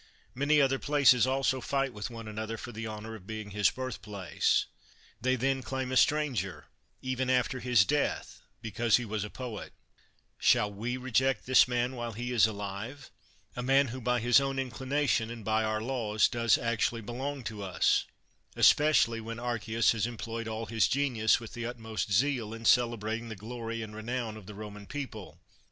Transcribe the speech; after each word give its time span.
Many 0.33 0.59
other 0.59 0.79
places 0.79 1.27
also 1.27 1.61
fight 1.61 1.93
with 1.93 2.09
one 2.09 2.27
another 2.27 2.57
for 2.57 2.71
the 2.71 2.87
honor 2.87 3.13
of 3.13 3.27
being 3.27 3.51
his 3.51 3.69
birthplace. 3.69 4.65
They, 5.21 5.35
then, 5.35 5.61
claim 5.61 5.91
a 5.91 5.95
stranger, 5.95 6.65
even 7.03 7.29
after 7.29 7.59
his 7.59 7.85
death, 7.85 8.41
because 8.63 8.97
he 8.97 9.05
was 9.05 9.23
a 9.23 9.29
poet; 9.29 9.73
shall 10.39 10.73
we 10.73 10.97
reject 10.97 11.45
this 11.45 11.67
man 11.67 11.95
while 11.95 12.13
he 12.13 12.31
is 12.33 12.47
alive, 12.47 13.11
a 13.55 13.61
man 13.61 13.89
who 13.89 14.01
by 14.01 14.19
his 14.19 14.41
own 14.41 14.57
inclination 14.57 15.29
and 15.29 15.45
by 15.45 15.63
our 15.63 15.83
laws 15.83 16.27
does 16.27 16.57
actually 16.57 17.01
belong 17.01 17.43
to 17.43 17.61
ust 17.61 18.05
especially 18.55 19.21
when 19.21 19.37
Archias 19.37 19.91
has 19.91 20.07
employed 20.07 20.47
all 20.47 20.65
his 20.65 20.87
genius 20.87 21.39
with 21.39 21.53
the 21.53 21.67
utmost 21.67 22.11
zeal 22.11 22.55
in 22.55 22.65
celebrating 22.65 23.29
the 23.29 23.35
glory 23.35 23.83
and 23.83 23.95
renown 23.95 24.35
of 24.35 24.47
the 24.47 24.55
Roman 24.55 24.87
people. 24.87 25.37